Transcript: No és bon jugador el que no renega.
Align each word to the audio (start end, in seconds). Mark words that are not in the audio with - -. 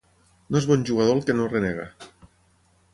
No 0.53 0.61
és 0.61 0.67
bon 0.71 0.87
jugador 0.91 1.15
el 1.19 1.23
que 1.29 1.37
no 1.37 1.47
renega. 1.53 1.87